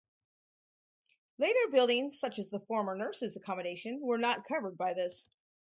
[1.37, 5.27] Later buildings, such as the former nurses' accommodation, were not covered by this.